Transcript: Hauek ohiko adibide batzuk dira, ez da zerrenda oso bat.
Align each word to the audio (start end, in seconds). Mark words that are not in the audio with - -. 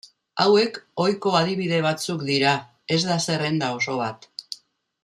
Hauek 0.43 0.79
ohiko 1.03 1.33
adibide 1.41 1.83
batzuk 1.87 2.25
dira, 2.31 2.55
ez 2.97 3.01
da 3.11 3.21
zerrenda 3.29 3.73
oso 3.79 4.01
bat. 4.05 4.31